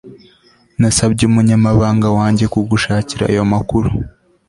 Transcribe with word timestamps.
Nasabye 0.79 1.21
umunyamabanga 1.25 2.07
wanjye 2.17 2.45
kugushakira 2.53 3.23
ayo 3.31 3.43
makuru 3.51 3.89